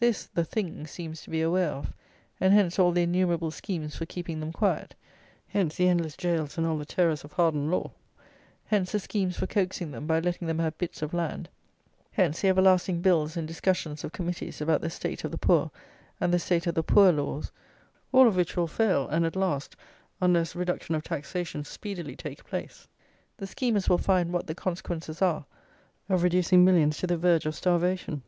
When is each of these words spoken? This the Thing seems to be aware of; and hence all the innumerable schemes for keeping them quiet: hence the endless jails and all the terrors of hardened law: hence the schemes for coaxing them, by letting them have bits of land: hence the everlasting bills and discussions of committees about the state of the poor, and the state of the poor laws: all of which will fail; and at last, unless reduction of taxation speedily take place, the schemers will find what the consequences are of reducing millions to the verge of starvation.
This 0.00 0.24
the 0.24 0.42
Thing 0.42 0.86
seems 0.86 1.20
to 1.20 1.28
be 1.28 1.42
aware 1.42 1.68
of; 1.68 1.92
and 2.40 2.54
hence 2.54 2.78
all 2.78 2.92
the 2.92 3.02
innumerable 3.02 3.50
schemes 3.50 3.94
for 3.94 4.06
keeping 4.06 4.40
them 4.40 4.50
quiet: 4.50 4.94
hence 5.48 5.76
the 5.76 5.86
endless 5.86 6.16
jails 6.16 6.56
and 6.56 6.66
all 6.66 6.78
the 6.78 6.86
terrors 6.86 7.24
of 7.24 7.34
hardened 7.34 7.70
law: 7.70 7.90
hence 8.64 8.92
the 8.92 8.98
schemes 8.98 9.36
for 9.36 9.46
coaxing 9.46 9.90
them, 9.90 10.06
by 10.06 10.18
letting 10.18 10.48
them 10.48 10.60
have 10.60 10.78
bits 10.78 11.02
of 11.02 11.12
land: 11.12 11.50
hence 12.12 12.40
the 12.40 12.48
everlasting 12.48 13.02
bills 13.02 13.36
and 13.36 13.46
discussions 13.46 14.02
of 14.02 14.12
committees 14.12 14.62
about 14.62 14.80
the 14.80 14.88
state 14.88 15.24
of 15.24 15.30
the 15.30 15.36
poor, 15.36 15.70
and 16.22 16.32
the 16.32 16.38
state 16.38 16.66
of 16.66 16.74
the 16.74 16.82
poor 16.82 17.12
laws: 17.12 17.52
all 18.12 18.26
of 18.26 18.34
which 18.36 18.56
will 18.56 18.66
fail; 18.66 19.06
and 19.08 19.26
at 19.26 19.36
last, 19.36 19.76
unless 20.22 20.56
reduction 20.56 20.94
of 20.94 21.02
taxation 21.02 21.64
speedily 21.66 22.16
take 22.16 22.46
place, 22.46 22.88
the 23.36 23.46
schemers 23.46 23.90
will 23.90 23.98
find 23.98 24.32
what 24.32 24.46
the 24.46 24.54
consequences 24.54 25.20
are 25.20 25.44
of 26.08 26.22
reducing 26.22 26.64
millions 26.64 26.96
to 26.96 27.06
the 27.06 27.18
verge 27.18 27.44
of 27.44 27.54
starvation. 27.54 28.22